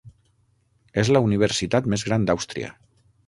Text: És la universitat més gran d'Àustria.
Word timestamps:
És 1.01 1.11
la 1.17 1.21
universitat 1.27 1.91
més 1.95 2.07
gran 2.09 2.27
d'Àustria. 2.31 2.73